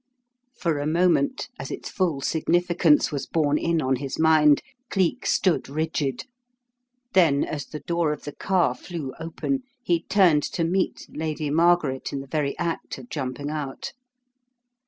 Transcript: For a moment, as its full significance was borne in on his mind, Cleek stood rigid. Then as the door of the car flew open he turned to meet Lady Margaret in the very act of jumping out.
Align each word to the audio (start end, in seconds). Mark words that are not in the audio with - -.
For 0.55 0.79
a 0.79 0.87
moment, 0.87 1.47
as 1.59 1.69
its 1.69 1.87
full 1.91 2.21
significance 2.21 3.11
was 3.11 3.27
borne 3.27 3.59
in 3.59 3.83
on 3.83 3.97
his 3.97 4.17
mind, 4.17 4.61
Cleek 4.89 5.27
stood 5.27 5.69
rigid. 5.69 6.23
Then 7.13 7.43
as 7.43 7.67
the 7.67 7.81
door 7.81 8.11
of 8.11 8.23
the 8.23 8.33
car 8.35 8.73
flew 8.73 9.13
open 9.19 9.61
he 9.83 10.01
turned 10.01 10.41
to 10.53 10.63
meet 10.63 11.05
Lady 11.09 11.51
Margaret 11.51 12.11
in 12.11 12.19
the 12.19 12.25
very 12.25 12.57
act 12.57 12.97
of 12.97 13.09
jumping 13.09 13.51
out. 13.51 13.93